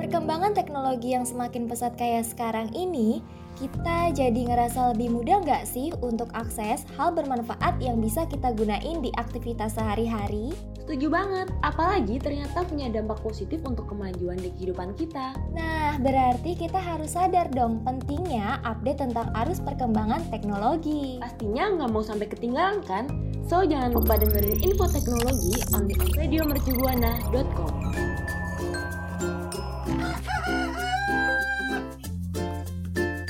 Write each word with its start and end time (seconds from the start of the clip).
Perkembangan 0.00 0.52
teknologi 0.56 1.14
yang 1.14 1.22
semakin 1.22 1.70
pesat 1.70 1.94
kayak 1.94 2.26
sekarang 2.26 2.72
ini, 2.74 3.22
kita 3.60 4.10
jadi 4.16 4.40
ngerasa 4.48 4.96
lebih 4.96 5.12
mudah 5.12 5.44
nggak 5.44 5.68
sih 5.68 5.92
untuk 6.00 6.32
akses 6.32 6.82
hal 6.96 7.12
bermanfaat 7.12 7.78
yang 7.78 8.00
bisa 8.00 8.24
kita 8.26 8.56
gunain 8.56 9.04
di 9.04 9.12
aktivitas 9.20 9.76
sehari-hari? 9.76 10.50
Setuju 10.90 11.06
banget, 11.06 11.46
apalagi 11.62 12.18
ternyata 12.18 12.66
punya 12.66 12.90
dampak 12.90 13.22
positif 13.22 13.62
untuk 13.62 13.86
kemajuan 13.86 14.34
di 14.42 14.50
kehidupan 14.58 14.98
kita. 14.98 15.38
Nah, 15.54 15.94
berarti 16.02 16.58
kita 16.58 16.82
harus 16.82 17.14
sadar 17.14 17.46
dong 17.54 17.86
pentingnya 17.86 18.58
update 18.66 18.98
tentang 18.98 19.30
arus 19.38 19.62
perkembangan 19.62 20.18
teknologi. 20.34 21.22
Pastinya 21.22 21.78
nggak 21.78 21.94
mau 21.94 22.02
sampai 22.02 22.26
ketinggalan 22.26 22.82
kan? 22.82 23.06
So, 23.46 23.62
jangan 23.62 23.94
lupa 23.94 24.18
dengerin 24.18 24.66
info 24.66 24.90
teknologi 24.90 25.62
on 25.78 25.86
the 25.86 25.94
radiomercubuana.com. 26.18 27.72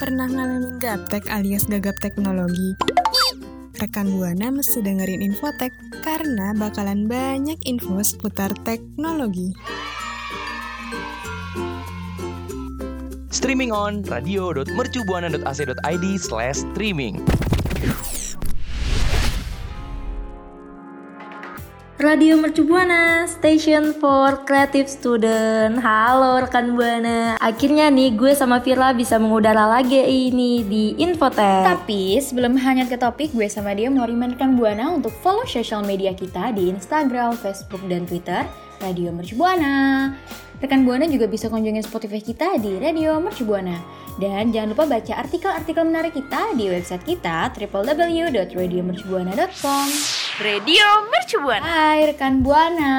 Pernah 0.01 0.27
ngalamin 0.33 0.81
gaptek 0.81 1.29
alias 1.29 1.69
gagap 1.69 2.01
teknologi? 2.01 2.73
Rekan 3.77 4.17
Buana 4.17 4.49
mesti 4.49 4.81
dengerin 4.81 5.21
Infotek 5.25 5.90
karena 6.01 6.57
bakalan 6.57 7.05
banyak 7.07 7.61
info 7.69 8.01
seputar 8.01 8.57
teknologi. 8.65 9.53
Streaming 13.31 13.71
on 13.73 14.03
radio.mercubuana.ac.id 14.05 16.19
slash 16.19 16.59
streaming. 16.67 17.25
Radio 22.01 22.33
Mercu 22.41 22.65
Buana, 22.65 23.29
Station 23.29 23.93
for 23.93 24.41
Creative 24.49 24.89
Student. 24.89 25.85
Halo 25.85 26.41
rekan 26.41 26.73
Buana. 26.73 27.37
Akhirnya 27.37 27.93
nih 27.93 28.17
gue 28.17 28.33
sama 28.33 28.65
Firla 28.65 28.97
bisa 28.97 29.21
mengudara 29.21 29.69
lagi 29.69 30.01
ini 30.01 30.65
di 30.65 30.97
Infotek. 30.97 31.69
Tapi 31.69 32.17
sebelum 32.17 32.57
hanya 32.57 32.89
ke 32.89 32.97
topik, 32.97 33.37
gue 33.37 33.45
sama 33.53 33.77
dia 33.77 33.93
mau 33.93 34.09
rekan 34.09 34.57
Buana 34.57 34.97
untuk 34.97 35.13
follow 35.21 35.45
social 35.45 35.85
media 35.85 36.17
kita 36.17 36.57
di 36.57 36.73
Instagram, 36.73 37.37
Facebook, 37.37 37.85
dan 37.85 38.09
Twitter 38.09 38.49
Radio 38.81 39.13
Mercu 39.13 39.37
Buana. 39.37 40.17
Rekan 40.57 40.89
Buana 40.89 41.05
juga 41.05 41.29
bisa 41.29 41.53
kunjungi 41.53 41.85
Spotify 41.85 42.25
kita 42.25 42.57
di 42.65 42.81
Radio 42.81 43.21
Mercu 43.21 43.45
Buana. 43.45 43.77
Dan 44.17 44.57
jangan 44.57 44.73
lupa 44.73 44.89
baca 44.89 45.21
artikel-artikel 45.21 45.85
menarik 45.85 46.17
kita 46.17 46.57
di 46.57 46.73
website 46.73 47.05
kita 47.05 47.53
www.radiomercubuana.com. 47.53 50.20
Radio 50.41 51.05
Mercubuana. 51.13 51.61
Hai 51.69 52.09
rekan 52.09 52.41
Buana, 52.41 52.97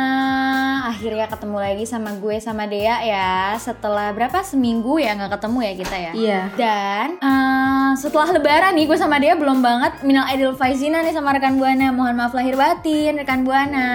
akhirnya 0.93 1.25
ketemu 1.25 1.57
lagi 1.57 1.89
sama 1.89 2.13
gue 2.21 2.37
sama 2.37 2.69
Dea 2.69 3.01
ya. 3.01 3.57
Setelah 3.57 4.13
berapa 4.13 4.45
seminggu 4.45 5.01
ya 5.01 5.17
nggak 5.17 5.41
ketemu 5.41 5.59
ya 5.65 5.73
kita 5.73 5.95
ya. 5.97 6.11
Iya. 6.13 6.41
Dan 6.53 7.07
uh, 7.17 7.97
setelah 7.97 8.37
Lebaran 8.37 8.77
nih 8.77 8.85
gue 8.85 8.93
sama 8.93 9.17
Dea 9.17 9.33
belum 9.33 9.57
banget 9.57 10.05
minal 10.05 10.29
aidil 10.29 10.53
faizina 10.53 11.01
nih 11.01 11.17
sama 11.17 11.33
rekan 11.33 11.57
Buana. 11.57 11.89
Mohon 11.89 12.13
maaf 12.21 12.33
lahir 12.37 12.53
batin 12.53 13.17
rekan 13.17 13.41
Buana. 13.41 13.89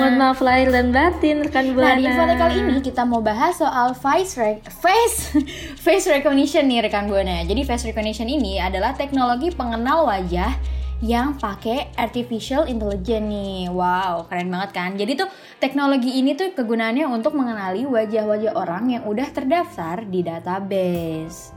Mohon 0.00 0.14
maaf 0.16 0.40
lahir 0.40 0.72
dan 0.72 0.96
batin 0.96 1.44
rekan 1.44 1.76
Buana. 1.76 1.92
Nah 1.92 2.00
di 2.00 2.04
info 2.08 2.24
kali 2.24 2.56
ini 2.56 2.80
kita 2.80 3.04
mau 3.04 3.20
bahas 3.20 3.60
soal 3.60 3.92
face 3.92 4.32
rec 4.40 4.64
face 4.80 5.36
face 5.84 6.08
recognition 6.08 6.64
nih 6.72 6.88
rekan 6.88 7.04
Buana. 7.04 7.44
Jadi 7.44 7.68
face 7.68 7.84
recognition 7.84 8.24
ini 8.24 8.56
adalah 8.64 8.96
teknologi 8.96 9.52
pengenal 9.52 10.08
wajah 10.08 10.75
yang 11.04 11.36
pakai 11.36 11.92
artificial 12.00 12.64
intelligence 12.64 13.28
nih. 13.28 13.68
Wow, 13.68 14.24
keren 14.28 14.48
banget 14.48 14.70
kan? 14.72 14.90
Jadi 14.96 15.12
tuh 15.20 15.28
teknologi 15.60 16.16
ini 16.16 16.32
tuh 16.32 16.56
kegunaannya 16.56 17.04
untuk 17.04 17.36
mengenali 17.36 17.84
wajah-wajah 17.84 18.56
orang 18.56 18.96
yang 18.96 19.02
udah 19.04 19.28
terdaftar 19.28 20.08
di 20.08 20.24
database. 20.24 21.52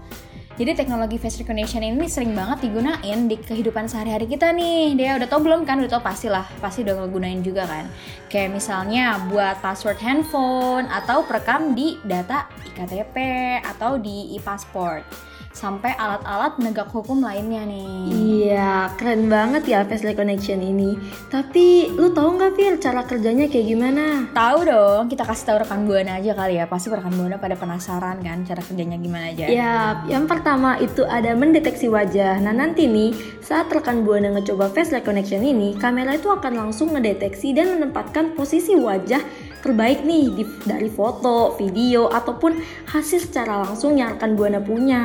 Jadi 0.60 0.76
teknologi 0.76 1.16
face 1.16 1.39
recognition 1.39 1.80
ini 1.80 2.11
sering 2.11 2.36
banget 2.36 2.67
digunain 2.67 3.32
di 3.32 3.39
kehidupan 3.39 3.88
sehari-hari 3.88 4.27
kita 4.27 4.52
nih. 4.52 4.92
Dia 5.00 5.16
udah 5.16 5.32
tau 5.32 5.39
belum 5.39 5.64
kan? 5.64 5.80
Udah 5.80 5.95
tau 5.95 6.04
pasti 6.04 6.27
lah, 6.27 6.44
pasti 6.60 6.83
udah 6.83 7.00
ngegunain 7.00 7.39
juga 7.39 7.64
kan. 7.64 7.88
Kayak 8.27 8.60
misalnya 8.60 9.23
buat 9.32 9.64
password 9.64 10.04
handphone 10.04 10.83
atau 10.92 11.23
perekam 11.23 11.80
di 11.80 11.95
data 12.04 12.52
IKTP 12.76 13.16
atau 13.64 13.95
di 14.04 14.36
e-passport 14.36 15.29
sampai 15.49 15.98
alat-alat 15.98 16.55
penegak 16.55 16.89
hukum 16.93 17.26
lainnya 17.26 17.65
nih. 17.65 18.10
Iya, 18.10 18.93
keren 18.95 19.27
banget 19.27 19.65
ya 19.65 19.83
face 19.83 20.05
recognition 20.05 20.61
ini. 20.61 20.95
Tapi 21.27 21.89
lu 21.93 22.14
tahu 22.14 22.37
nggak 22.37 22.54
Fir 22.55 22.73
cara 22.77 23.02
kerjanya 23.04 23.49
kayak 23.49 23.67
gimana? 23.67 24.30
Tahu 24.32 24.58
dong, 24.65 25.04
kita 25.09 25.26
kasih 25.26 25.45
tahu 25.49 25.58
rekan 25.65 25.83
buana 25.89 26.21
aja 26.21 26.32
kali 26.38 26.61
ya. 26.61 26.65
Pasti 26.70 26.93
rekan 26.93 27.14
buana 27.14 27.42
pada 27.42 27.58
penasaran 27.58 28.21
kan 28.21 28.45
cara 28.45 28.61
kerjanya 28.61 28.98
gimana 29.02 29.33
aja. 29.33 29.45
Ya, 29.49 30.05
yang 30.08 30.30
pertama 30.30 30.77
itu 30.77 31.04
ada 31.04 31.33
mendeteksi 31.33 31.89
wajah. 31.89 32.39
Nah 32.39 32.54
nanti 32.54 32.86
nih 32.86 33.11
saat 33.42 33.67
rekan 33.73 34.05
buana 34.05 34.30
ngecoba 34.33 34.70
face 34.70 34.93
recognition 34.93 35.42
ini, 35.42 35.76
kamera 35.76 36.15
itu 36.15 36.30
akan 36.30 36.55
langsung 36.67 36.93
ngedeteksi 36.93 37.52
dan 37.58 37.73
menempatkan 37.76 38.38
posisi 38.38 38.77
wajah 38.77 39.48
terbaik 39.59 40.03
nih 40.08 40.25
di, 40.31 40.43
dari 40.64 40.89
foto, 40.92 41.55
video, 41.59 42.08
ataupun 42.08 42.58
hasil 42.89 43.27
secara 43.30 43.64
langsung 43.64 43.95
yang 43.99 44.15
rekan 44.15 44.33
Buana 44.33 44.59
punya. 44.64 45.03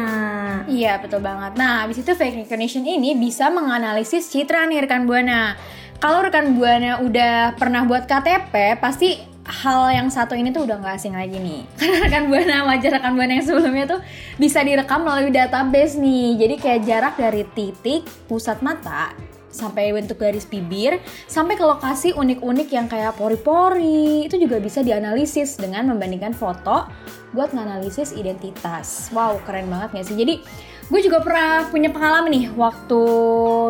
Iya 0.70 1.02
betul 1.02 1.20
banget. 1.20 1.58
Nah 1.58 1.84
habis 1.86 2.00
itu 2.00 2.10
fake 2.14 2.46
recognition 2.46 2.86
ini 2.86 3.18
bisa 3.18 3.50
menganalisis 3.50 4.30
citra 4.30 4.66
nih 4.70 4.86
rekan 4.86 5.04
Buana. 5.04 5.58
Kalau 5.98 6.22
rekan 6.22 6.54
Buana 6.54 7.00
udah 7.02 7.56
pernah 7.56 7.86
buat 7.86 8.04
KTP, 8.04 8.78
pasti 8.78 9.34
hal 9.44 9.92
yang 9.92 10.08
satu 10.08 10.32
ini 10.32 10.48
tuh 10.50 10.64
udah 10.64 10.80
gak 10.80 10.96
asing 10.96 11.12
lagi 11.12 11.36
nih 11.36 11.68
Karena 11.78 11.96
rekan 12.08 12.24
Buana, 12.32 12.56
wajah 12.64 12.90
rekan 12.96 13.12
Buana 13.12 13.32
yang 13.36 13.44
sebelumnya 13.44 13.84
tuh 13.84 14.00
bisa 14.40 14.64
direkam 14.64 15.04
melalui 15.04 15.28
database 15.28 16.00
nih 16.00 16.40
Jadi 16.40 16.54
kayak 16.56 16.80
jarak 16.88 17.14
dari 17.20 17.44
titik 17.52 18.08
pusat 18.24 18.64
mata 18.64 19.12
sampai 19.54 19.94
bentuk 19.94 20.18
garis 20.18 20.42
bibir 20.44 20.98
sampai 21.30 21.54
ke 21.54 21.62
lokasi 21.62 22.10
unik-unik 22.10 22.68
yang 22.74 22.90
kayak 22.90 23.14
pori-pori. 23.14 24.26
Itu 24.26 24.36
juga 24.42 24.58
bisa 24.58 24.82
dianalisis 24.82 25.56
dengan 25.56 25.94
membandingkan 25.94 26.34
foto 26.34 26.90
buat 27.30 27.54
nganalisis 27.54 28.10
identitas. 28.18 29.14
Wow 29.14 29.38
keren 29.46 29.70
banget 29.70 29.94
gak 29.94 30.06
sih? 30.10 30.18
Jadi 30.18 30.42
gue 30.90 31.00
juga 31.00 31.22
pernah 31.22 31.64
punya 31.70 31.88
pengalaman 31.88 32.28
nih 32.34 32.46
waktu 32.52 33.02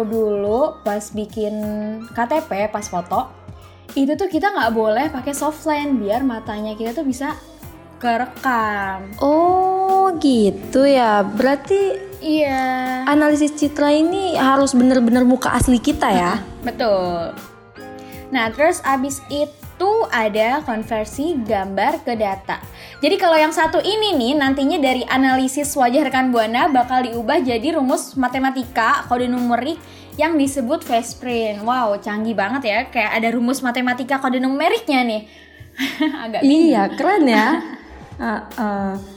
dulu 0.09 0.83
pas 0.83 1.05
bikin 1.15 1.55
KTP 2.11 2.75
pas 2.75 2.83
foto 2.91 3.31
itu 3.95 4.19
tuh 4.19 4.27
kita 4.27 4.51
nggak 4.51 4.75
boleh 4.75 5.07
pakai 5.15 5.31
softline 5.31 6.03
biar 6.03 6.27
matanya 6.27 6.75
kita 6.75 6.91
tuh 6.91 7.07
bisa 7.07 7.39
kerekam. 8.03 9.15
Oh 9.23 10.13
gitu 10.21 10.85
ya, 10.85 11.25
berarti 11.25 11.97
iya 12.25 12.65
analisis 13.05 13.53
citra 13.53 13.93
ini 13.93 14.35
harus 14.41 14.73
bener-bener 14.73 15.23
muka 15.29 15.53
asli 15.53 15.77
kita 15.77 16.09
ya? 16.09 16.41
Betul. 16.65 17.37
Nah, 18.35 18.51
terus 18.51 18.83
abis 18.83 19.23
itu 19.31 19.93
ada 20.11 20.59
konversi 20.67 21.39
gambar 21.39 22.03
ke 22.03 22.19
data. 22.19 22.59
Jadi 22.99 23.15
kalau 23.15 23.39
yang 23.39 23.55
satu 23.55 23.79
ini 23.79 24.17
nih 24.19 24.33
nantinya 24.35 24.81
dari 24.83 25.07
analisis 25.07 25.71
wajah 25.79 26.09
rekan 26.09 26.35
Buana 26.35 26.67
bakal 26.67 27.07
diubah 27.07 27.39
jadi 27.45 27.79
rumus 27.79 28.19
matematika 28.19 29.07
kode 29.07 29.31
numerik 29.31 29.79
yang 30.19 30.35
disebut 30.35 30.83
face 30.83 31.15
print. 31.15 31.63
Wow, 31.63 31.95
canggih 32.03 32.35
banget 32.35 32.63
ya. 32.67 32.79
Kayak 32.91 33.23
ada 33.23 33.29
rumus 33.39 33.63
matematika 33.63 34.19
kode 34.19 34.43
numeriknya 34.43 35.07
nih. 35.07 35.23
Agak 36.27 36.41
bingung. 36.43 36.71
Iya, 36.71 36.83
keren 36.99 37.25
ya. 37.31 37.47
Uh, 38.19 38.35
uh. 38.63 39.14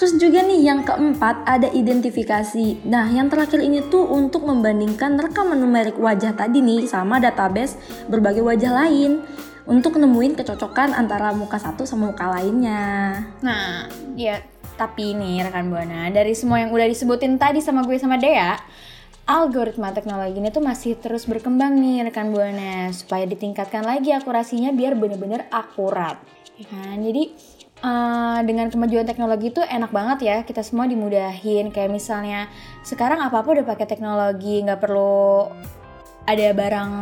Terus 0.00 0.16
juga 0.16 0.40
nih 0.40 0.64
yang 0.64 0.80
keempat 0.80 1.44
ada 1.44 1.68
identifikasi. 1.68 2.88
Nah 2.88 3.04
yang 3.12 3.28
terakhir 3.28 3.60
ini 3.60 3.84
tuh 3.92 4.08
untuk 4.08 4.48
membandingkan 4.48 5.20
rekaman 5.20 5.60
numerik 5.60 6.00
wajah 6.00 6.32
tadi 6.32 6.64
nih 6.64 6.88
sama 6.88 7.20
database 7.20 7.76
berbagai 8.08 8.40
wajah 8.40 8.72
lain 8.72 9.20
untuk 9.68 10.00
nemuin 10.00 10.40
kecocokan 10.40 10.96
antara 10.96 11.36
muka 11.36 11.60
satu 11.60 11.84
sama 11.84 12.16
muka 12.16 12.32
lainnya. 12.32 13.12
Nah, 13.44 13.92
ya 14.16 14.40
tapi 14.80 15.12
nih 15.12 15.44
rekan 15.44 15.68
Buana, 15.68 16.08
dari 16.08 16.32
semua 16.32 16.64
yang 16.64 16.72
udah 16.72 16.88
disebutin 16.88 17.36
tadi 17.36 17.60
sama 17.60 17.84
gue 17.84 18.00
sama 18.00 18.16
Dea, 18.16 18.56
algoritma 19.28 19.92
teknologi 19.92 20.40
ini 20.40 20.48
tuh 20.48 20.64
masih 20.64 20.96
terus 20.96 21.28
berkembang 21.28 21.76
nih 21.76 22.08
rekan 22.08 22.32
Buana 22.32 22.88
supaya 22.96 23.28
ditingkatkan 23.28 23.84
lagi 23.84 24.16
akurasinya 24.16 24.72
biar 24.72 24.96
bener-bener 24.96 25.44
akurat. 25.52 26.16
Ya 26.56 26.64
kan? 26.72 27.04
Jadi 27.04 27.36
uh, 27.82 28.38
dengan 28.44 28.68
kemajuan 28.68 29.04
teknologi 29.04 29.52
itu 29.52 29.60
enak 29.60 29.90
banget 29.90 30.18
ya 30.24 30.36
kita 30.44 30.60
semua 30.64 30.86
dimudahin 30.86 31.68
kayak 31.68 31.90
misalnya 31.92 32.48
sekarang 32.84 33.20
apa 33.20 33.40
apa 33.40 33.48
udah 33.60 33.66
pakai 33.66 33.86
teknologi 33.88 34.60
nggak 34.64 34.80
perlu 34.80 35.50
ada 36.28 36.46
barang 36.54 36.92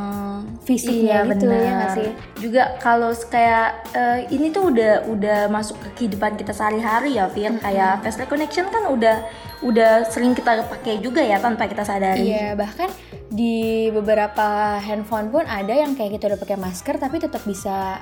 fisiknya 0.64 1.26
Iya, 1.26 1.30
gitu 1.36 1.46
ya 1.50 1.52
benar. 1.52 1.76
nggak 1.76 1.90
sih 2.00 2.10
Juga 2.38 2.62
kalau 2.80 3.10
kayak 3.12 3.68
eh, 3.92 4.18
ini 4.32 4.48
tuh 4.48 4.72
udah 4.72 5.04
udah 5.10 5.38
masuk 5.52 5.76
ke 5.84 5.88
kehidupan 6.00 6.38
kita 6.38 6.54
sehari-hari 6.54 7.18
ya, 7.18 7.26
Fir. 7.28 7.50
Kayak 7.60 8.00
face 8.06 8.16
recognition 8.22 8.70
kan 8.72 8.88
udah 8.88 9.26
udah 9.60 10.06
sering 10.06 10.32
kita 10.38 10.62
pakai 10.64 11.02
juga 11.02 11.20
ya 11.20 11.42
tanpa 11.42 11.66
kita 11.66 11.82
sadari. 11.82 12.30
Iya 12.30 12.54
bahkan 12.54 12.88
di 13.28 13.90
beberapa 13.92 14.78
handphone 14.80 15.28
pun 15.28 15.44
ada 15.44 15.74
yang 15.76 15.92
kayak 15.98 16.16
kita 16.16 16.32
udah 16.32 16.40
pakai 16.40 16.56
masker 16.56 16.94
tapi 16.96 17.20
tetap 17.20 17.42
bisa 17.44 18.00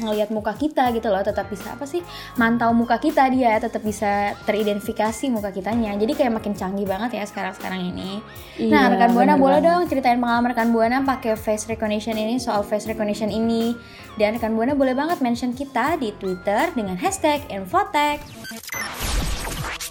ngelihat 0.00 0.30
muka 0.30 0.54
kita 0.54 0.92
gitu 0.94 1.08
loh 1.10 1.20
tetap 1.24 1.48
bisa 1.48 1.74
apa 1.74 1.84
sih 1.84 2.00
mantau 2.40 2.72
muka 2.72 2.96
kita 2.96 3.28
dia 3.28 3.56
tetap 3.60 3.80
bisa 3.84 4.36
teridentifikasi 4.44 5.28
muka 5.32 5.50
kitanya. 5.50 5.96
Jadi 5.96 6.12
kayak 6.14 6.32
makin 6.38 6.52
canggih 6.54 6.84
banget 6.84 7.20
ya 7.20 7.24
sekarang 7.24 7.52
sekarang 7.56 7.80
ini. 7.92 8.20
Nah 8.68 8.88
Iya, 8.88 8.98
rekan 8.98 9.10
buana 9.14 9.34
bener 9.34 9.42
boleh 9.42 9.60
dong 9.62 9.82
ceritain 9.86 10.18
pengalaman 10.18 10.50
rekan 10.50 10.68
buana 10.74 10.98
pakai 11.06 11.38
face 11.38 11.70
recognition 11.70 12.18
ini 12.18 12.36
soal 12.42 12.66
face 12.66 12.90
recognition 12.90 13.30
ini. 13.30 13.78
Dan 14.18 14.36
rekan 14.36 14.58
buana 14.58 14.74
boleh 14.74 14.92
banget 14.92 15.22
mention 15.22 15.54
kita 15.54 15.96
di 15.96 16.10
twitter 16.18 16.72
dengan 16.74 16.98
hashtag 16.98 17.44
infotech. 17.48 18.20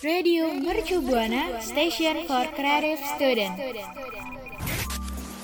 Radio 0.01 0.49
Mercu 0.49 0.97
Buana 0.97 1.61
Station 1.61 2.25
for 2.25 2.49
Creative 2.57 2.99
Student. 3.15 3.53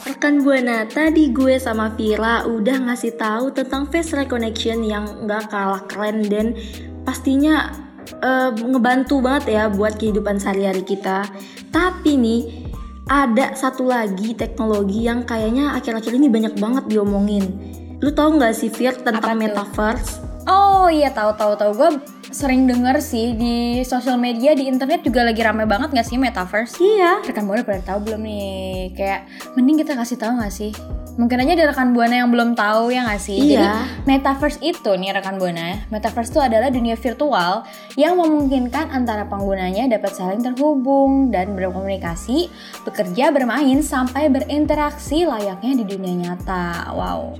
Rekan 0.07 0.39
Buana, 0.39 0.87
tadi 0.87 1.35
gue 1.35 1.59
sama 1.59 1.91
Vira 1.91 2.47
udah 2.47 2.87
ngasih 2.87 3.19
tahu 3.19 3.51
tentang 3.51 3.91
face 3.91 4.15
recognition 4.15 4.79
yang 4.79 5.03
nggak 5.27 5.51
kalah 5.51 5.83
keren 5.83 6.23
dan 6.31 6.55
pastinya 7.03 7.75
eh, 8.23 8.55
ngebantu 8.55 9.19
banget 9.19 9.59
ya 9.59 9.63
buat 9.67 9.99
kehidupan 9.99 10.39
sehari-hari 10.39 10.87
kita. 10.87 11.27
Tapi 11.75 12.15
nih 12.15 12.41
ada 13.11 13.51
satu 13.51 13.83
lagi 13.83 14.31
teknologi 14.31 15.03
yang 15.03 15.27
kayaknya 15.27 15.75
akhir-akhir 15.75 16.15
ini 16.15 16.31
banyak 16.31 16.55
banget 16.55 16.87
diomongin. 16.87 17.43
Lu 17.99 18.07
tahu 18.15 18.39
nggak 18.39 18.55
sih 18.55 18.71
Fir 18.71 18.95
tentang 18.95 19.19
Apa 19.19 19.35
tuh? 19.35 19.39
metaverse? 19.43 20.11
Oh 20.47 20.87
iya 20.87 21.11
tahu 21.11 21.35
tahu 21.35 21.51
tahu 21.59 21.71
gue 21.75 21.89
sering 22.27 22.67
denger 22.67 22.99
sih 22.99 23.31
di 23.33 23.81
sosial 23.87 24.19
media 24.19 24.51
di 24.51 24.67
internet 24.67 25.03
juga 25.03 25.23
lagi 25.23 25.39
rame 25.39 25.63
banget 25.63 25.95
gak 25.95 26.07
sih 26.07 26.19
metaverse? 26.19 26.75
Iya. 26.79 27.23
Rekan 27.23 27.47
buana 27.47 27.63
pada 27.63 27.81
tahu 27.83 28.11
belum 28.11 28.21
nih? 28.23 28.91
Kayak 28.93 29.21
mending 29.55 29.79
kita 29.83 29.95
kasih 29.95 30.17
tahu 30.19 30.39
gak 30.43 30.51
sih? 30.51 30.71
Mungkin 31.17 31.41
aja 31.41 31.57
ada 31.57 31.65
rekan 31.73 31.97
buana 31.97 32.21
yang 32.21 32.29
belum 32.29 32.53
tahu 32.53 32.93
ya 32.93 33.07
gak 33.09 33.21
sih? 33.23 33.39
Jadi 33.39 33.57
Iya. 33.57 34.05
metaverse 34.05 34.59
itu 34.61 34.91
nih 34.93 35.17
rekan 35.17 35.41
buana, 35.41 35.87
metaverse 35.89 36.29
itu 36.35 36.39
adalah 36.43 36.69
dunia 36.69 36.93
virtual 36.93 37.65
yang 37.97 38.19
memungkinkan 38.21 38.93
antara 38.93 39.25
penggunanya 39.25 39.89
dapat 39.89 40.13
saling 40.13 40.45
terhubung 40.45 41.33
dan 41.33 41.57
berkomunikasi, 41.57 42.51
bekerja, 42.85 43.33
bermain 43.33 43.81
sampai 43.81 44.29
berinteraksi 44.29 45.25
layaknya 45.25 45.73
di 45.81 45.83
dunia 45.89 46.13
nyata. 46.29 46.93
Wow. 46.93 47.39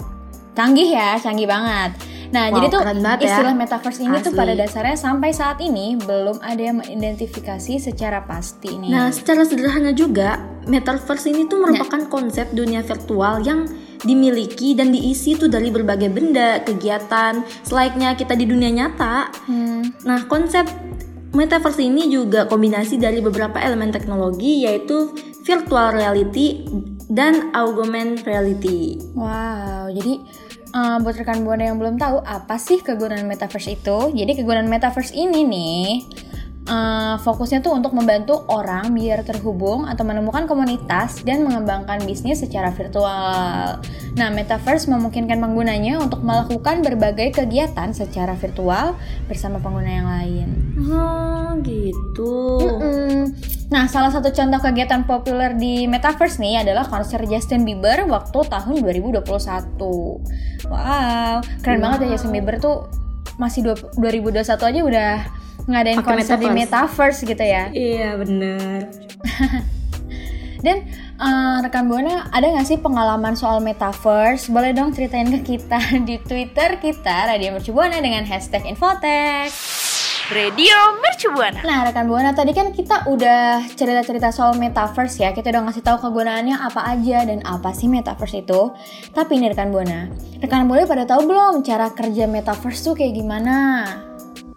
Canggih 0.57 0.89
ya, 0.89 1.21
canggih 1.21 1.45
banget. 1.45 2.16
Nah, 2.27 2.51
Wow, 2.51 2.55
jadi 2.59 2.67
tuh 2.67 2.81
ya. 2.83 3.27
istilah 3.31 3.53
metaverse 3.55 4.01
ini 4.03 4.17
tuh 4.19 4.31
Asli. 4.35 4.39
pada 4.39 4.53
dasarnya 4.53 4.97
sampai 4.99 5.29
saat 5.31 5.57
ini 5.63 5.95
belum 5.95 6.37
ada 6.43 6.61
yang 6.61 6.77
mengidentifikasi 6.83 7.73
secara 7.79 8.23
pasti 8.27 8.75
nih. 8.75 8.91
Nah, 8.91 9.07
secara 9.09 9.47
sederhana 9.47 9.91
juga, 9.91 10.39
metaverse 10.67 11.31
ini 11.31 11.47
tuh 11.47 11.59
Nah. 11.59 11.71
merupakan 11.71 12.01
konsep 12.07 12.51
dunia 12.51 12.83
virtual 12.83 13.39
yang 13.41 13.63
dimiliki 13.97 14.77
dan 14.77 14.93
diisi 14.93 15.33
tuh 15.33 15.49
dari 15.49 15.73
berbagai 15.73 16.11
benda, 16.11 16.61
kegiatan, 16.61 17.41
selayaknya 17.63 18.13
kita 18.13 18.35
di 18.35 18.45
dunia 18.45 18.69
nyata. 18.69 19.31
Hmm. 19.47 19.89
Nah, 20.05 20.27
konsep 20.29 20.67
metaverse 21.33 21.81
ini 21.81 22.07
juga 22.07 22.45
kombinasi 22.45 22.97
dari 22.97 23.19
beberapa 23.19 23.57
elemen 23.57 23.89
teknologi 23.89 24.63
yaitu 24.63 25.11
virtual 25.43 25.95
reality 25.95 26.67
dan 27.07 27.55
augmented 27.55 28.27
reality. 28.27 28.99
Wow, 29.15 29.87
jadi 29.95 30.19
uh, 30.77 30.97
buat 31.01 31.17
rekan 31.17 31.41
buana 31.41 31.73
yang 31.73 31.81
belum 31.81 31.97
tahu 31.97 32.21
apa 32.21 32.61
sih 32.61 32.85
kegunaan 32.85 33.25
metaverse 33.25 33.73
itu? 33.73 33.97
Jadi 34.13 34.31
kegunaan 34.37 34.69
metaverse 34.69 35.17
ini 35.17 35.41
nih 35.41 35.85
uh, 36.69 37.15
fokusnya 37.17 37.63
tuh 37.65 37.73
untuk 37.73 37.95
membantu 37.95 38.45
orang 38.51 38.93
biar 38.93 39.23
terhubung 39.25 39.87
atau 39.87 40.03
menemukan 40.05 40.45
komunitas 40.45 41.23
dan 41.25 41.41
mengembangkan 41.47 42.03
bisnis 42.05 42.43
secara 42.43 42.69
virtual. 42.75 43.81
Nah, 44.17 44.29
metaverse 44.33 44.89
memungkinkan 44.91 45.37
penggunanya 45.37 46.01
untuk 46.01 46.21
melakukan 46.21 46.81
berbagai 46.85 47.37
kegiatan 47.37 47.93
secara 47.95 48.35
virtual 48.37 48.97
bersama 49.25 49.57
pengguna 49.61 49.91
yang 49.91 50.07
lain. 50.09 50.47
Oh, 50.89 51.57
gitu. 51.61 52.33
Mm-mm. 52.61 53.33
Nah, 53.67 53.83
salah 53.91 54.07
satu 54.07 54.31
contoh 54.31 54.63
kegiatan 54.63 55.03
populer 55.03 55.51
di 55.51 55.91
Metaverse 55.91 56.39
nih 56.39 56.63
adalah 56.63 56.87
konser 56.87 57.19
Justin 57.27 57.67
Bieber 57.67 58.07
waktu 58.07 58.39
tahun 58.47 58.79
2021. 58.79 59.27
Wow, 60.71 61.43
keren 61.59 61.79
banget 61.83 62.07
ya 62.07 62.15
Justin 62.15 62.31
Bieber 62.31 62.63
tuh 62.63 62.87
masih 63.35 63.67
dua- 63.67 63.91
2021 63.99 64.71
aja 64.71 64.81
udah 64.87 65.13
ngadain 65.67 65.99
Pakai 65.99 66.11
konser 66.15 66.39
di 66.39 66.47
Metaverse. 66.47 66.63
Metaverse 66.63 67.19
gitu 67.27 67.43
ya. 67.43 67.63
Iya, 67.75 68.09
bener. 68.15 68.79
Dan 70.65 70.77
eh, 71.19 71.57
rekan 71.61 71.85
Buana 71.85 72.31
ada 72.33 72.47
nggak 72.47 72.65
sih 72.65 72.79
pengalaman 72.79 73.35
soal 73.35 73.59
Metaverse? 73.59 74.47
Boleh 74.47 74.71
dong 74.71 74.95
ceritain 74.95 75.27
ke 75.27 75.43
kita 75.43 75.77
di 76.07 76.17
Twitter 76.23 76.79
kita 76.79 77.29
Radio 77.29 77.51
Mercu 77.51 77.75
Buana 77.75 77.99
dengan 77.99 78.23
hashtag 78.23 78.63
Infotech. 78.63 79.51
Radio 80.27 80.99
Mercu 80.99 81.31
Buana. 81.31 81.63
Nah, 81.63 81.87
rekan 81.87 82.03
Buana 82.11 82.35
tadi 82.35 82.51
kan 82.51 82.75
kita 82.75 83.07
udah 83.07 83.63
cerita-cerita 83.79 84.27
soal 84.35 84.59
metaverse 84.59 85.23
ya. 85.23 85.31
Kita 85.31 85.55
udah 85.55 85.71
ngasih 85.71 85.79
tahu 85.87 86.03
kegunaannya 86.03 86.51
apa 86.51 86.83
aja 86.83 87.23
dan 87.23 87.39
apa 87.47 87.71
sih 87.71 87.87
metaverse 87.87 88.43
itu. 88.43 88.75
Tapi 89.15 89.39
nih 89.39 89.55
rekan 89.55 89.71
Buana, 89.71 90.11
rekan 90.43 90.67
Buana 90.67 90.83
pada 90.83 91.07
tahu 91.07 91.31
belum 91.31 91.63
cara 91.63 91.95
kerja 91.95 92.27
metaverse 92.27 92.91
tuh 92.91 92.99
kayak 92.99 93.15
gimana? 93.15 93.55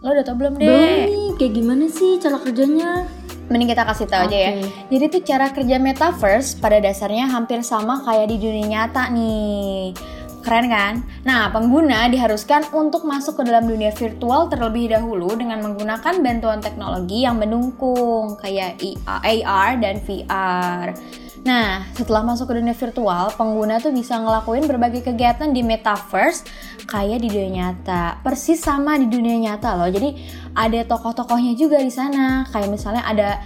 Lo 0.02 0.11
udah 0.11 0.26
tau 0.26 0.34
belum 0.34 0.58
deh? 0.58 0.67
Belum 0.67 0.90
nih, 1.06 1.28
kayak 1.38 1.52
gimana 1.55 1.84
sih 1.87 2.19
cara 2.19 2.43
kerjanya? 2.43 3.06
Mending 3.46 3.70
kita 3.70 3.87
kasih 3.87 4.06
tahu 4.11 4.26
aja 4.26 4.38
ya. 4.50 4.50
Jadi 4.90 5.05
tuh 5.06 5.23
cara 5.23 5.55
kerja 5.55 5.78
metaverse 5.78 6.58
pada 6.58 6.82
dasarnya 6.82 7.31
hampir 7.31 7.62
sama 7.62 8.02
kayak 8.02 8.26
di 8.26 8.43
dunia 8.43 8.66
nyata 8.90 9.06
nih. 9.14 9.94
Keren 10.40 10.66
kan? 10.72 10.94
Nah, 11.22 11.52
pengguna 11.52 12.08
diharuskan 12.08 12.72
untuk 12.72 13.04
masuk 13.04 13.40
ke 13.40 13.42
dalam 13.44 13.69
dunia 13.69 13.92
virtual 13.92 14.48
terlebih 14.48 14.88
dahulu 14.88 15.37
dengan 15.37 15.60
menggunakan 15.60 16.25
bantuan 16.25 16.64
teknologi 16.64 17.28
yang 17.28 17.37
mendukung 17.37 18.40
kayak 18.40 18.81
AR 19.06 19.76
dan 19.76 20.00
VR. 20.00 20.96
Nah, 21.40 21.88
setelah 21.96 22.20
masuk 22.20 22.52
ke 22.52 22.60
dunia 22.60 22.76
virtual, 22.76 23.32
pengguna 23.32 23.81
tuh 23.81 23.96
bisa 23.96 24.20
ngelakuin 24.20 24.69
berbagai 24.69 25.08
kegiatan 25.08 25.48
di 25.48 25.64
metaverse 25.64 26.44
kayak 26.84 27.25
di 27.25 27.32
dunia 27.32 27.72
nyata. 27.72 28.20
Persis 28.20 28.60
sama 28.60 29.00
di 29.00 29.08
dunia 29.08 29.40
nyata 29.40 29.72
loh. 29.76 29.88
Jadi 29.88 30.20
ada 30.52 30.81
tokoh-tokohnya 30.84 31.56
juga 31.56 31.81
di 31.81 31.88
sana. 31.88 32.44
Kayak 32.52 32.69
misalnya 32.69 33.04
ada 33.08 33.40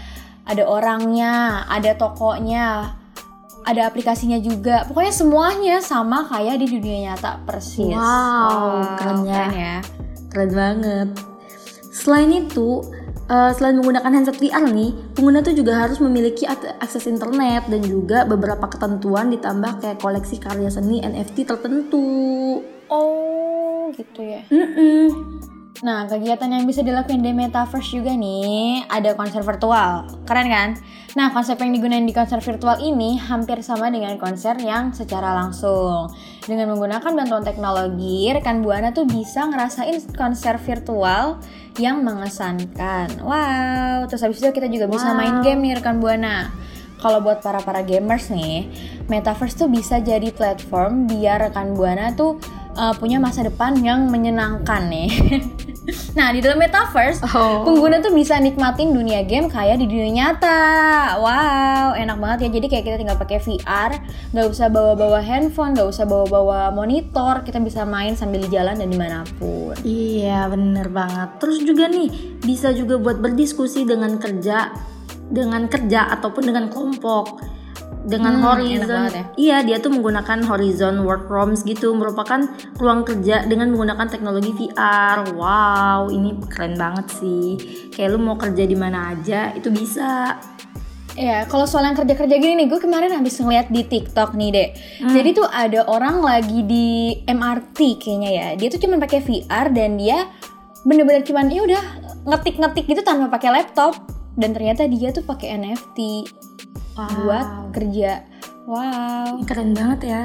ada 0.45 0.65
orangnya, 0.67 1.65
ada 1.71 1.95
tokonya, 1.95 2.99
ada 3.65 3.89
aplikasinya 3.89 4.37
juga. 4.39 4.85
Pokoknya 4.87 5.13
semuanya 5.13 5.77
sama 5.81 6.29
kayak 6.29 6.61
di 6.61 6.67
dunia 6.69 7.13
nyata 7.13 7.41
persis. 7.49 7.97
Wow, 7.97 8.97
keren 9.01 9.19
ya. 9.25 9.33
keren 9.33 9.53
ya. 9.57 9.77
Keren 10.31 10.51
banget. 10.53 11.09
Selain 11.95 12.31
itu, 12.31 12.85
eh, 13.33 13.53
selain 13.57 13.81
menggunakan 13.81 14.13
handset 14.13 14.37
VR 14.37 14.69
nih, 14.69 14.93
pengguna 15.17 15.41
tuh 15.41 15.57
juga 15.57 15.81
harus 15.81 15.97
memiliki 15.99 16.45
ak- 16.45 16.77
akses 16.85 17.09
internet 17.09 17.65
dan 17.73 17.81
juga 17.81 18.29
beberapa 18.29 18.69
ketentuan 18.69 19.33
ditambah 19.33 19.81
kayak 19.81 19.99
koleksi 20.05 20.37
karya 20.37 20.69
seni 20.69 21.01
NFT 21.01 21.49
tertentu. 21.49 22.61
Oh, 22.93 23.89
gitu 23.97 24.21
ya. 24.21 24.45
Mm-mm. 24.53 25.09
Nah, 25.85 26.09
kegiatan 26.09 26.49
yang 26.49 26.65
bisa 26.65 26.81
dilakuin 26.81 27.21
di 27.21 27.37
Metaverse 27.37 27.93
juga 27.93 28.17
nih, 28.17 28.89
ada 28.89 29.13
konser 29.13 29.45
virtual. 29.45 30.09
Keren 30.25 30.49
kan? 30.49 30.71
Nah, 31.13 31.29
konsep 31.29 31.61
yang 31.61 31.77
digunakan 31.77 32.01
di 32.01 32.17
konser 32.17 32.41
virtual 32.41 32.81
ini 32.81 33.21
hampir 33.21 33.61
sama 33.61 33.93
dengan 33.93 34.17
konser 34.17 34.57
yang 34.65 34.97
secara 34.97 35.37
langsung. 35.37 36.09
Dengan 36.41 36.73
menggunakan 36.73 37.13
bantuan 37.13 37.45
teknologi, 37.45 38.33
rekan 38.33 38.65
Buana 38.65 38.97
tuh 38.97 39.05
bisa 39.05 39.45
ngerasain 39.45 40.01
konser 40.17 40.57
virtual 40.57 41.37
yang 41.77 42.01
mengesankan. 42.01 43.21
Wow, 43.21 44.09
terus 44.09 44.25
habis 44.25 44.41
itu 44.41 44.57
kita 44.57 44.73
juga 44.73 44.89
bisa 44.89 45.13
Wow. 45.13 45.21
main 45.21 45.37
game 45.45 45.69
nih 45.69 45.85
rekan 45.85 46.01
Buana. 46.01 46.49
Kalau 46.97 47.21
buat 47.21 47.45
para-para 47.45 47.85
gamers 47.85 48.33
nih, 48.33 48.73
Metaverse 49.13 49.61
tuh 49.61 49.69
bisa 49.69 50.01
jadi 50.01 50.33
platform 50.33 51.13
biar 51.13 51.53
rekan 51.53 51.77
Buana 51.77 52.17
tuh 52.17 52.41
uh, 52.73 52.97
punya 52.97 53.21
masa 53.21 53.45
depan 53.45 53.77
yang 53.85 54.09
menyenangkan 54.09 54.89
nih. 54.89 55.13
nah, 56.19 56.33
di 56.33 56.41
dalam 56.41 56.57
Metaverse, 56.57 57.21
Oh. 57.37 57.65
pengguna 57.67 58.01
tuh 58.01 58.13
bisa 58.17 58.41
nikmatin 58.41 58.97
dunia 58.97 59.21
game 59.25 59.53
kayak 59.53 59.77
di 59.77 59.87
dunia 59.87 60.11
nyata. 60.11 60.63
Wow, 61.21 61.99
enak 61.99 62.17
banget 62.17 62.39
ya. 62.49 62.51
Jadi 62.57 62.67
kayak 62.73 62.85
kita 62.89 62.97
tinggal 62.97 63.19
pakai 63.21 63.39
VR, 63.41 63.93
nggak 64.33 64.47
usah 64.49 64.73
bawa-bawa 64.73 65.21
handphone, 65.21 65.77
nggak 65.77 65.89
usah 65.89 66.09
bawa-bawa 66.09 66.73
monitor, 66.73 67.45
kita 67.45 67.61
bisa 67.61 67.85
main 67.85 68.17
sambil 68.17 68.41
di 68.41 68.49
jalan 68.49 68.81
dan 68.81 68.89
di 68.89 68.97
mana 68.97 69.29
pun. 69.37 69.77
Iya, 69.85 70.49
bener 70.49 70.89
banget. 70.89 71.37
Terus 71.41 71.61
juga 71.61 71.85
nih, 71.93 72.41
bisa 72.41 72.73
juga 72.73 72.97
buat 72.97 73.21
berdiskusi 73.21 73.85
dengan 73.85 74.17
kerja 74.17 74.73
dengan 75.25 75.73
kerja 75.73 76.13
ataupun 76.21 76.53
dengan 76.53 76.69
kelompok 76.69 77.41
dengan 78.05 78.37
Hmm, 78.37 78.45
horizon 78.45 79.09
ya. 79.09 79.25
iya 79.35 79.57
dia 79.61 79.81
tuh 79.81 79.89
menggunakan 79.89 80.45
horizon 80.45 81.03
work 81.03 81.25
rooms 81.27 81.65
gitu 81.65 81.91
merupakan 81.91 82.45
ruang 82.77 83.01
kerja 83.03 83.43
dengan 83.43 83.73
menggunakan 83.73 84.07
teknologi 84.07 84.53
VR 84.53 85.33
wow 85.33 86.07
ini 86.07 86.37
keren 86.47 86.77
banget 86.77 87.09
sih 87.11 87.57
kayak 87.91 88.13
lu 88.13 88.21
mau 88.21 88.37
kerja 88.37 88.63
di 88.63 88.77
mana 88.77 89.13
aja 89.13 89.51
itu 89.51 89.69
bisa 89.69 90.37
Ya, 91.15 91.47
kalau 91.47 91.63
soal 91.63 91.87
yang 91.87 91.95
kerja-kerja 91.95 92.35
gini 92.35 92.59
nih, 92.59 92.67
gue 92.67 92.83
kemarin 92.83 93.15
habis 93.15 93.39
ngeliat 93.39 93.71
di 93.71 93.87
TikTok 93.87 94.35
nih, 94.35 94.51
Dek. 94.51 94.71
Jadi 95.15 95.29
tuh 95.31 95.47
ada 95.47 95.87
orang 95.87 96.19
lagi 96.19 96.67
di 96.67 96.87
MRT 97.23 98.03
kayaknya 98.03 98.31
ya. 98.35 98.49
Dia 98.59 98.67
tuh 98.67 98.83
cuma 98.83 98.99
pakai 98.99 99.23
VR 99.23 99.71
dan 99.71 99.95
dia 99.95 100.27
bener-bener 100.83 101.23
cuman 101.23 101.47
ya 101.47 101.63
udah 101.63 101.83
ngetik-ngetik 102.27 102.91
gitu 102.91 103.07
tanpa 103.07 103.31
pakai 103.31 103.55
laptop. 103.55 103.95
Dan 104.35 104.51
ternyata 104.51 104.91
dia 104.91 105.15
tuh 105.15 105.23
pakai 105.23 105.55
NFT 105.55 105.99
buat 106.95 107.75
kerja. 107.75 108.23
Wow. 108.65 109.43
Keren 109.45 109.75
banget 109.77 110.01
ya. 110.09 110.23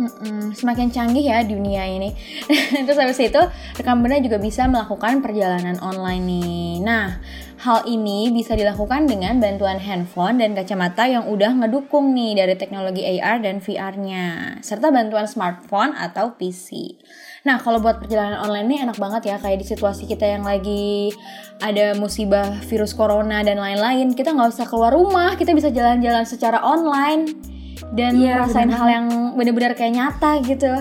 Mm-mm, 0.00 0.56
semakin 0.56 0.88
canggih 0.88 1.28
ya 1.28 1.44
dunia 1.44 1.84
ini. 1.84 2.16
Terus 2.88 2.96
habis 2.96 3.20
itu 3.20 3.36
rekan 3.76 4.00
buana 4.00 4.16
juga 4.24 4.40
bisa 4.40 4.64
melakukan 4.64 5.20
perjalanan 5.20 5.76
online 5.84 6.24
nih. 6.24 6.72
Nah, 6.80 7.20
hal 7.60 7.84
ini 7.84 8.32
bisa 8.32 8.56
dilakukan 8.56 9.04
dengan 9.04 9.36
bantuan 9.36 9.76
handphone 9.76 10.40
dan 10.40 10.56
kacamata 10.56 11.04
yang 11.04 11.28
udah 11.28 11.52
ngedukung 11.52 12.16
nih 12.16 12.32
dari 12.32 12.56
teknologi 12.56 13.04
AR 13.20 13.44
dan 13.44 13.60
VR-nya, 13.60 14.56
serta 14.64 14.88
bantuan 14.88 15.28
smartphone 15.28 15.92
atau 15.92 16.32
PC. 16.32 16.96
Nah, 17.44 17.60
kalau 17.60 17.84
buat 17.84 18.00
perjalanan 18.00 18.40
online 18.40 18.66
ini 18.72 18.76
enak 18.88 18.96
banget 18.96 19.28
ya, 19.28 19.36
kayak 19.36 19.60
di 19.60 19.68
situasi 19.68 20.08
kita 20.08 20.24
yang 20.24 20.48
lagi 20.48 21.12
ada 21.60 21.92
musibah 22.00 22.48
virus 22.64 22.96
corona 22.96 23.44
dan 23.44 23.60
lain-lain, 23.60 24.16
kita 24.16 24.32
nggak 24.32 24.48
usah 24.48 24.64
keluar 24.64 24.96
rumah, 24.96 25.36
kita 25.36 25.52
bisa 25.52 25.68
jalan-jalan 25.68 26.24
secara 26.24 26.64
online 26.64 27.59
dan 27.92 28.12
Iya, 28.16 28.44
ngerasain 28.44 28.68
bener 28.68 28.78
hal 28.78 28.88
yang 28.88 29.06
bener-bener 29.34 29.72
kayak 29.74 29.92
nyata 29.96 30.30
gitu. 30.44 30.72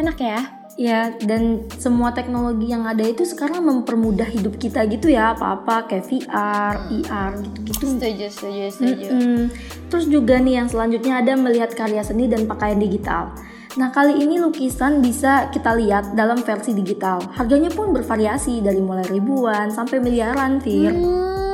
Enak 0.00 0.16
ya? 0.18 0.40
Ya, 0.80 1.12
dan 1.20 1.68
semua 1.76 2.16
teknologi 2.16 2.72
yang 2.72 2.88
ada 2.88 3.04
itu 3.04 3.26
sekarang 3.28 3.60
mempermudah 3.68 4.24
hidup 4.24 4.56
kita 4.56 4.88
gitu 4.88 5.12
ya, 5.12 5.36
apa-apa 5.36 5.84
kayak 5.92 6.08
VR, 6.08 6.74
IR 6.88 7.30
gitu-gitu. 7.44 7.84
Setuju, 8.00 8.26
setuju, 8.32 8.64
setuju. 8.72 9.08
Mm-mm. 9.12 9.40
Terus 9.92 10.06
juga 10.08 10.40
nih 10.40 10.62
yang 10.62 10.68
selanjutnya 10.72 11.20
ada 11.20 11.36
melihat 11.36 11.76
karya 11.76 12.00
seni 12.00 12.32
dan 12.32 12.48
pakaian 12.48 12.80
digital. 12.80 13.36
Nah 13.76 13.92
kali 13.94 14.24
ini 14.24 14.42
lukisan 14.42 14.98
bisa 14.98 15.52
kita 15.54 15.76
lihat 15.76 16.18
dalam 16.18 16.42
versi 16.42 16.74
digital. 16.74 17.22
Harganya 17.36 17.70
pun 17.70 17.94
bervariasi 17.94 18.64
dari 18.64 18.82
mulai 18.82 19.06
ribuan 19.06 19.70
sampai 19.70 20.02
miliaran, 20.02 20.58
Fir. 20.58 20.90
Hmm, 20.90 21.49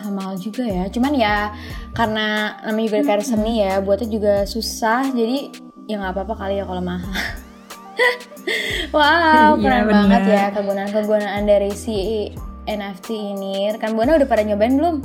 mahal-mahal 0.00 0.34
juga 0.34 0.64
ya. 0.64 0.88
Cuman 0.88 1.12
ya 1.12 1.52
karena 1.92 2.56
namanya 2.64 2.86
juga 2.90 3.00
karya 3.06 3.26
seni 3.26 3.52
ya, 3.60 3.78
buatnya 3.78 4.08
juga 4.08 4.34
susah. 4.44 5.04
Jadi 5.12 5.52
ya 5.84 6.00
nggak 6.00 6.16
apa-apa 6.16 6.34
kali 6.40 6.56
ya 6.56 6.64
kalau 6.64 6.80
mahal. 6.80 7.12
wow, 8.96 9.54
Iya, 9.54 9.60
keren 9.60 9.82
bener. 9.84 9.92
banget 9.92 10.22
ya 10.26 10.44
kegunaan-kegunaan 10.56 11.42
dari 11.44 11.70
si 11.70 12.28
NFT 12.64 13.08
ini. 13.36 13.68
Rekan 13.70 13.92
Buana 13.92 14.16
udah 14.16 14.24
pada 14.24 14.40
nyobain 14.40 14.72
belum? 14.72 14.96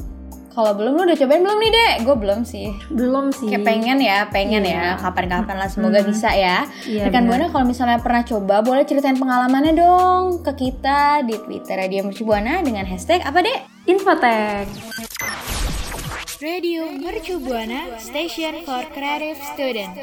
Kalau 0.56 0.72
belum, 0.72 0.96
lu 0.96 1.04
udah 1.04 1.20
cobain 1.20 1.44
belum 1.44 1.60
nih, 1.60 1.72
Dek? 1.76 1.96
Gue 2.08 2.16
belum 2.16 2.48
sih. 2.48 2.72
Belum 2.88 3.28
sih. 3.28 3.52
Kayak 3.52 3.68
pengen 3.68 4.00
ya, 4.00 4.24
pengen 4.32 4.64
Iya. 4.64 4.96
ya. 4.96 5.04
Kapan-kapan 5.04 5.60
lah, 5.60 5.68
semoga 5.68 6.00
bisa 6.00 6.32
ya. 6.32 6.64
Iya, 6.88 7.12
Rekan. 7.12 7.28
Buana 7.28 7.52
kalau 7.52 7.68
misalnya 7.68 8.00
pernah 8.00 8.24
coba, 8.24 8.64
boleh 8.64 8.88
ceritain 8.88 9.20
pengalamannya 9.20 9.76
dong 9.76 10.40
ke 10.48 10.56
kita 10.56 11.28
di 11.28 11.36
Twitter 11.36 11.76
Radio 11.76 12.08
Mercu 12.08 12.24
Buana 12.24 12.64
dengan 12.64 12.88
hashtag 12.88 13.20
apa, 13.28 13.44
Dek? 13.44 13.75
Infotek. 13.86 14.66
Radio 16.42 16.90
Mercu 16.90 17.38
Buana 17.38 18.02
Station 18.02 18.66
for 18.66 18.82
Creative 18.90 19.38
Student. 19.54 19.94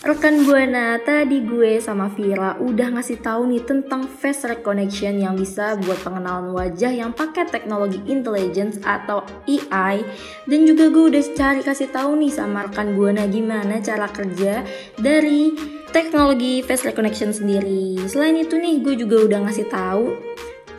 Rekan 0.00 0.48
Buana, 0.48 0.96
tadi 1.04 1.44
gue 1.44 1.84
sama 1.84 2.08
Vira 2.08 2.56
udah 2.56 2.96
ngasih 2.96 3.20
tahu 3.20 3.44
nih 3.44 3.60
tentang 3.68 4.08
face 4.08 4.48
recognition 4.48 5.20
yang 5.20 5.36
bisa 5.36 5.76
buat 5.84 6.00
pengenalan 6.00 6.56
wajah 6.56 6.88
yang 6.88 7.12
pakai 7.12 7.44
teknologi 7.44 8.00
intelligence 8.08 8.80
atau 8.88 9.20
AI 9.44 10.00
dan 10.48 10.60
juga 10.64 10.88
gue 10.88 11.12
udah 11.12 11.24
cari 11.36 11.60
kasih 11.60 11.92
tahu 11.92 12.16
nih 12.24 12.32
sama 12.32 12.64
rekan 12.64 12.96
Buana 12.96 13.28
gimana 13.28 13.84
cara 13.84 14.08
kerja 14.08 14.64
dari 14.96 15.52
teknologi 15.92 16.64
face 16.64 16.88
recognition 16.88 17.36
sendiri. 17.36 18.00
Selain 18.08 18.32
itu 18.40 18.56
nih, 18.56 18.80
gue 18.80 18.96
juga 18.96 19.28
udah 19.28 19.38
ngasih 19.44 19.68
tahu 19.68 20.29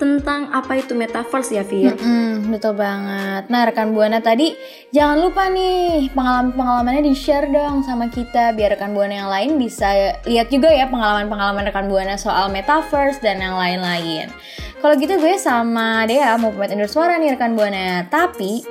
tentang 0.01 0.49
apa 0.49 0.81
itu 0.81 0.97
metaverse 0.97 1.53
ya, 1.53 1.61
Vir. 1.61 1.93
Mm, 1.93 2.49
betul 2.49 2.73
banget. 2.73 3.45
Nah, 3.53 3.61
rekan 3.69 3.93
Buana 3.93 4.17
tadi 4.17 4.57
jangan 4.89 5.21
lupa 5.21 5.45
nih 5.53 6.09
pengalaman-pengalamannya 6.17 7.05
di-share 7.05 7.45
dong 7.53 7.85
sama 7.85 8.09
kita 8.09 8.57
biar 8.57 8.73
rekan 8.73 8.97
Buana 8.97 9.13
yang 9.13 9.29
lain 9.29 9.61
bisa 9.61 10.17
lihat 10.25 10.49
juga 10.49 10.73
ya 10.73 10.89
pengalaman-pengalaman 10.89 11.69
rekan 11.69 11.85
Buana 11.85 12.17
soal 12.17 12.49
metaverse 12.49 13.21
dan 13.21 13.37
yang 13.37 13.53
lain-lain. 13.53 14.33
Kalau 14.81 14.97
gitu 14.97 15.13
gue 15.21 15.37
sama 15.37 16.09
Dea 16.09 16.33
mau 16.41 16.49
pamit 16.49 16.73
undur 16.73 16.89
suara 16.89 17.21
nih 17.21 17.37
rekan 17.37 17.53
Buana. 17.53 18.09
Tapi 18.09 18.65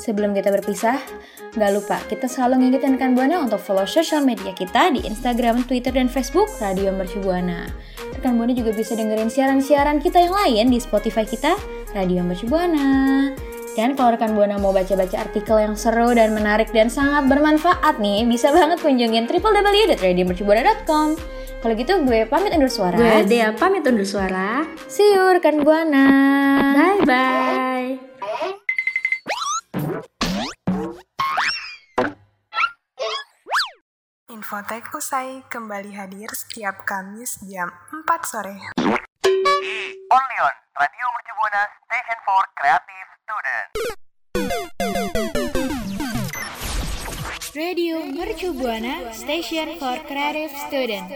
sebelum 0.00 0.32
kita 0.32 0.48
berpisah, 0.48 0.96
nggak 1.50 1.70
lupa 1.74 1.98
kita 2.06 2.30
selalu 2.30 2.62
ngingetin 2.62 2.94
rekan 2.94 3.12
Buana 3.18 3.42
untuk 3.42 3.58
follow 3.58 3.86
sosial 3.86 4.22
media 4.22 4.54
kita 4.54 4.94
di 4.94 5.02
Instagram, 5.02 5.66
Twitter, 5.66 5.90
dan 5.90 6.06
Facebook 6.06 6.46
Radio 6.62 6.94
Mercu 6.94 7.18
Buana. 7.18 7.66
Rekan 8.14 8.38
Buana 8.38 8.54
juga 8.54 8.70
bisa 8.70 8.94
dengerin 8.94 9.30
siaran-siaran 9.30 9.98
kita 9.98 10.22
yang 10.22 10.34
lain 10.34 10.66
di 10.70 10.78
Spotify 10.78 11.26
kita, 11.26 11.58
Radio 11.94 12.22
Mercu 12.22 12.46
Buana. 12.46 13.30
Dan 13.78 13.94
kalau 13.94 14.14
rekan 14.18 14.34
Buana 14.34 14.58
mau 14.58 14.74
baca-baca 14.74 15.16
artikel 15.22 15.62
yang 15.62 15.74
seru 15.78 16.10
dan 16.14 16.34
menarik 16.34 16.74
dan 16.74 16.90
sangat 16.90 17.30
bermanfaat 17.30 18.02
nih, 18.02 18.26
bisa 18.26 18.50
banget 18.50 18.82
kunjungin 18.82 19.30
www.radiomercubuana.com. 19.30 21.08
Kalau 21.60 21.74
gitu 21.76 21.92
gue 22.08 22.24
pamit 22.24 22.56
undur 22.56 22.72
suara. 22.72 22.96
Gue 22.96 23.28
Dea 23.28 23.52
pamit 23.52 23.84
undur 23.84 24.08
suara. 24.08 24.64
See 24.88 25.12
you 25.12 25.28
rekan 25.28 25.60
Buana. 25.60 26.06
Bye 26.72 27.00
bye. 27.04 28.09
Infotek 34.50 34.90
usai 34.98 35.46
kembali 35.46 35.94
hadir 35.94 36.26
setiap 36.34 36.82
Kamis 36.82 37.38
jam 37.46 37.70
4 37.86 38.02
sore. 38.26 38.58
Only 40.10 40.38
on 40.42 40.54
Radio 40.74 41.06
Mercu 41.14 41.38
Buana 41.38 41.70
Station 41.86 42.18
for 42.26 42.42
Creative 42.58 43.08
Student. 43.22 43.66
Radio 47.54 48.02
Mercu 48.10 48.50
Buana 48.50 49.14
Station 49.14 49.78
for 49.78 50.02
Creative 50.10 50.50
Student. 50.66 51.06